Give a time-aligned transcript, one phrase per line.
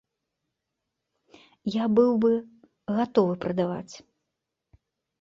[1.77, 2.31] Я быў бы
[2.99, 3.95] гатовы прадаваць.